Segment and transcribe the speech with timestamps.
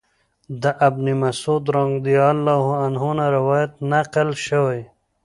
[0.61, 4.81] د ابن مسعود رضی الله عنه نه روايت نقل شوی